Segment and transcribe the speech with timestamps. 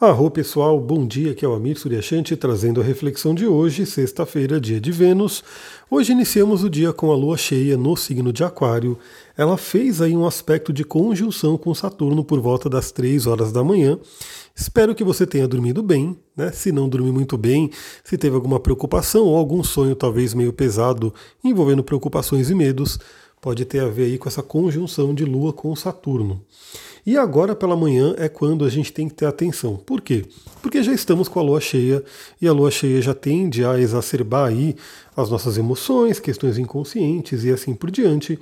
[0.00, 4.58] Arro pessoal, bom dia, aqui é o Amir Suryashanti trazendo a reflexão de hoje, sexta-feira,
[4.58, 5.44] dia de Vênus.
[5.90, 8.96] Hoje iniciamos o dia com a lua cheia no signo de Aquário.
[9.36, 13.62] Ela fez aí um aspecto de conjunção com Saturno por volta das 3 horas da
[13.62, 13.98] manhã.
[14.56, 16.50] Espero que você tenha dormido bem, né?
[16.50, 17.70] Se não dormiu muito bem,
[18.02, 21.12] se teve alguma preocupação ou algum sonho talvez meio pesado
[21.44, 22.98] envolvendo preocupações e medos,
[23.40, 26.44] pode ter a ver aí com essa conjunção de lua com Saturno.
[27.06, 29.76] E agora pela manhã é quando a gente tem que ter atenção.
[29.76, 30.26] Por quê?
[30.60, 32.04] Porque já estamos com a lua cheia
[32.40, 34.76] e a lua cheia já tende a exacerbar aí
[35.16, 38.38] as nossas emoções, questões inconscientes e assim por diante.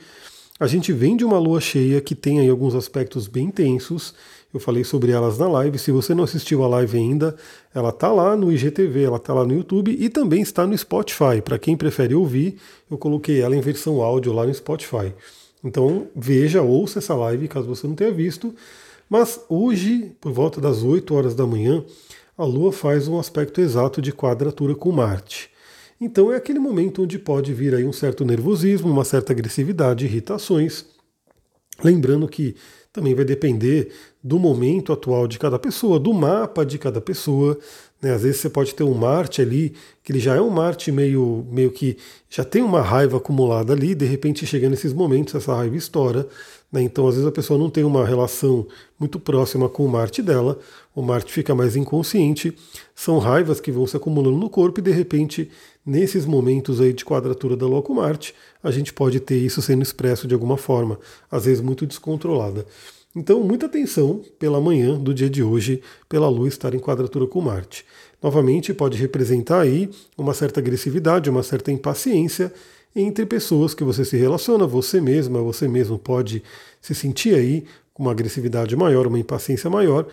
[0.61, 4.13] A gente vem de uma lua cheia que tem aí alguns aspectos bem tensos.
[4.53, 5.79] Eu falei sobre elas na live.
[5.79, 7.37] Se você não assistiu a live ainda,
[7.73, 11.41] ela tá lá no IGTV, ela tá lá no YouTube e também está no Spotify.
[11.45, 12.57] Para quem prefere ouvir,
[12.91, 15.15] eu coloquei ela em versão áudio lá no Spotify.
[15.63, 18.53] Então veja, ouça essa live caso você não tenha visto.
[19.09, 21.85] Mas hoje, por volta das 8 horas da manhã,
[22.37, 25.51] a Lua faz um aspecto exato de quadratura com Marte.
[26.01, 30.85] Então é aquele momento onde pode vir aí um certo nervosismo, uma certa agressividade, irritações.
[31.83, 32.57] Lembrando que
[32.99, 33.91] também vai depender
[34.23, 37.57] do momento atual de cada pessoa, do mapa de cada pessoa.
[38.03, 38.13] Né?
[38.13, 41.47] Às vezes você pode ter um Marte ali, que ele já é um Marte meio,
[41.51, 41.97] meio que
[42.29, 46.27] já tem uma raiva acumulada ali, de repente chega nesses momentos, essa raiva estoura.
[46.71, 46.83] Né?
[46.83, 48.67] Então, às vezes a pessoa não tem uma relação
[48.99, 50.59] muito próxima com o Marte dela,
[50.95, 52.53] o Marte fica mais inconsciente.
[52.95, 55.49] São raivas que vão se acumulando no corpo e de repente,
[55.87, 59.83] nesses momentos aí de quadratura da Lua com Marte, a gente pode ter isso sendo
[59.83, 60.99] expresso de alguma forma,
[61.31, 62.67] às vezes muito descontrolada.
[63.17, 67.41] Então, muita atenção pela manhã do dia de hoje, pela Lua estar em quadratura com
[67.41, 67.85] Marte.
[68.23, 72.53] Novamente, pode representar aí uma certa agressividade, uma certa impaciência
[72.95, 76.43] entre pessoas que você se relaciona, você mesma, você mesmo pode
[76.81, 77.65] se sentir aí
[77.95, 80.07] com uma agressividade maior, uma impaciência maior.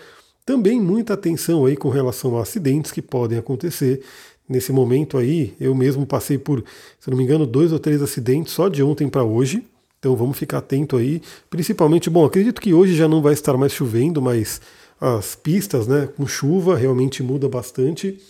[0.45, 4.01] Também muita atenção aí com relação a acidentes que podem acontecer.
[4.47, 6.63] Nesse momento aí, eu mesmo passei por,
[6.99, 9.63] se não me engano, dois ou três acidentes só de ontem para hoje.
[10.05, 13.73] Então vamos ficar atento aí, principalmente, bom, acredito que hoje já não vai estar mais
[13.73, 14.61] chovendo, mas
[15.01, 18.21] as pistas, né, com chuva realmente muda bastante.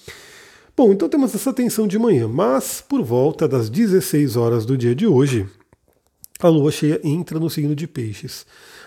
[0.74, 4.96] Bom, então temos essa tensão de manhã, mas por volta das 16 horas do dia
[4.96, 5.46] de hoje,
[6.40, 8.46] a lua cheia entra no signo de Peixes.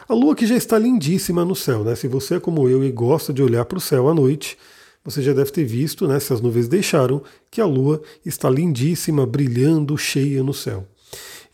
[0.09, 1.95] A lua que já está lindíssima no céu, né?
[1.95, 4.57] Se você é como eu e gosta de olhar para o céu à noite,
[5.05, 9.27] você já deve ter visto, né, se as nuvens deixaram, que a lua está lindíssima,
[9.27, 10.87] brilhando, cheia no céu.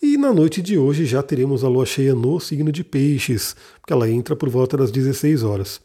[0.07, 3.91] E na noite de hoje já teremos a lua cheia no signo de Peixes, porque
[3.91, 5.81] ela entra por volta das 16 horas.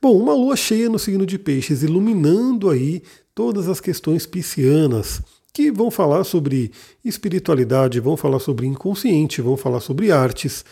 [0.00, 3.02] Bom, uma lua cheia no signo de Peixes, iluminando aí
[3.34, 5.20] todas as questões piscianas,
[5.52, 6.72] que vão falar sobre
[7.04, 10.64] espiritualidade, vão falar sobre inconsciente, vão falar sobre artes,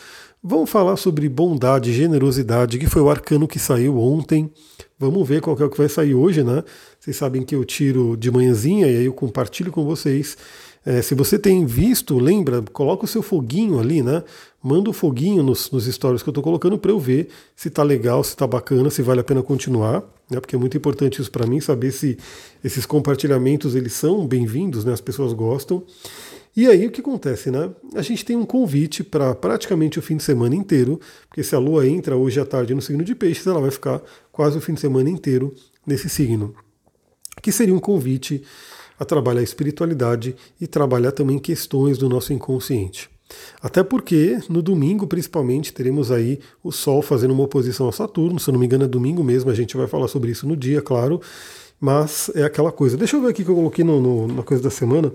[0.42, 4.50] vão falar sobre bondade, generosidade, que foi o arcano que saiu ontem.
[4.98, 6.64] Vamos ver qual é o que vai sair hoje, né?
[6.98, 10.38] Vocês sabem que eu tiro de manhãzinha e aí eu compartilho com vocês.
[10.84, 14.24] É, se você tem visto, lembra, coloca o seu foguinho ali, né?
[14.62, 17.82] Manda o foguinho nos, nos stories que eu estou colocando para eu ver se está
[17.82, 20.40] legal, se está bacana, se vale a pena continuar, né?
[20.40, 22.16] Porque é muito importante isso para mim, saber se
[22.64, 24.92] esses compartilhamentos eles são bem-vindos, né?
[24.92, 25.84] As pessoas gostam.
[26.56, 27.70] E aí o que acontece, né?
[27.94, 30.98] A gente tem um convite para praticamente o fim de semana inteiro,
[31.28, 34.02] porque se a Lua entra hoje à tarde no signo de Peixes, ela vai ficar
[34.32, 35.54] quase o fim de semana inteiro
[35.86, 36.54] nesse signo.
[37.42, 38.42] Que seria um convite
[39.00, 43.08] a trabalhar a espiritualidade e trabalhar também questões do nosso inconsciente.
[43.62, 48.38] Até porque no domingo, principalmente, teremos aí o Sol fazendo uma oposição a Saturno.
[48.38, 50.54] Se eu não me engano, é domingo mesmo, a gente vai falar sobre isso no
[50.54, 51.20] dia, claro.
[51.80, 52.96] Mas é aquela coisa.
[52.96, 55.10] Deixa eu ver aqui que eu coloquei no, no, na coisa da semana.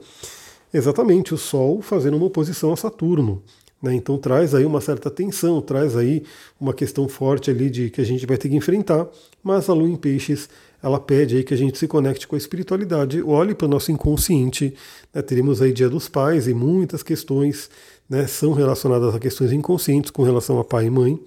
[0.73, 3.43] Exatamente, o Sol fazendo uma oposição a Saturno.
[3.85, 3.93] Né?
[3.93, 6.23] Então traz aí uma certa tensão, traz aí
[6.59, 9.07] uma questão forte ali de que a gente vai ter que enfrentar.
[9.43, 10.49] Mas a Lua em Peixes
[10.81, 13.91] ela pede aí que a gente se conecte com a espiritualidade, olhe para o nosso
[13.91, 14.73] inconsciente.
[15.13, 15.21] Né?
[15.21, 17.69] Teremos aí Dia dos Pais e muitas questões
[18.09, 21.19] né, são relacionadas a questões inconscientes com relação a pai e mãe.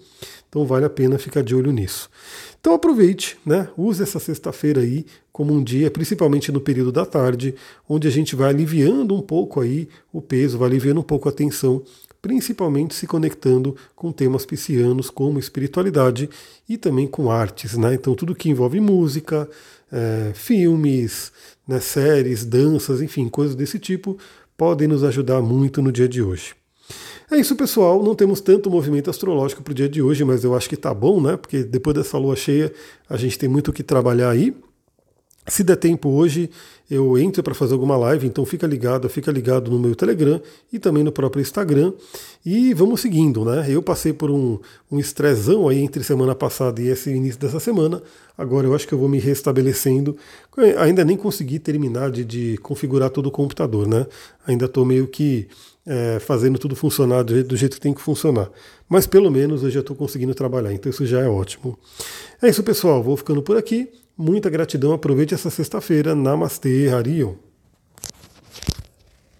[0.48, 2.10] Então vale a pena ficar de olho nisso.
[2.60, 3.68] Então aproveite, né?
[3.76, 7.54] Use essa sexta-feira aí como um dia, principalmente no período da tarde,
[7.88, 11.32] onde a gente vai aliviando um pouco aí o peso, vai aliviando um pouco a
[11.32, 11.82] tensão
[12.20, 16.28] principalmente se conectando com temas piscianos como espiritualidade
[16.68, 17.76] e também com artes.
[17.76, 17.94] Né?
[17.94, 19.48] Então, tudo que envolve música,
[19.90, 21.32] é, filmes,
[21.66, 24.18] né, séries, danças, enfim, coisas desse tipo,
[24.56, 26.54] podem nos ajudar muito no dia de hoje.
[27.30, 28.02] É isso, pessoal.
[28.02, 30.94] Não temos tanto movimento astrológico para o dia de hoje, mas eu acho que tá
[30.94, 31.36] bom, né?
[31.36, 32.72] Porque depois dessa lua cheia
[33.08, 34.54] a gente tem muito o que trabalhar aí.
[35.48, 36.50] Se der tempo hoje,
[36.90, 40.40] eu entro para fazer alguma live, então fica ligado, fica ligado no meu Telegram
[40.72, 41.92] e também no próprio Instagram.
[42.44, 43.66] E vamos seguindo, né?
[43.68, 44.58] Eu passei por um,
[44.90, 44.98] um
[45.68, 48.02] aí entre semana passada e esse início dessa semana.
[48.36, 50.16] Agora eu acho que eu vou me restabelecendo.
[50.78, 54.06] Ainda nem consegui terminar de, de configurar todo o computador, né?
[54.46, 55.46] Ainda estou meio que
[55.86, 58.50] é, fazendo tudo funcionar do jeito, do jeito que tem que funcionar.
[58.88, 61.78] Mas pelo menos eu já estou conseguindo trabalhar, então isso já é ótimo.
[62.40, 63.02] É isso, pessoal.
[63.02, 63.90] Vou ficando por aqui.
[64.18, 64.92] Muita gratidão.
[64.92, 66.12] Aproveite essa sexta-feira.
[66.12, 67.47] Namastê, Harion.